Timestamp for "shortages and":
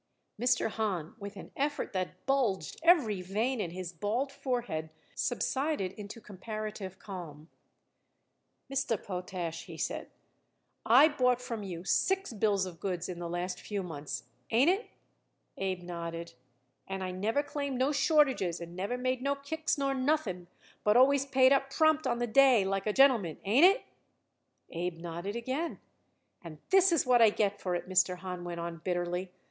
17.91-18.75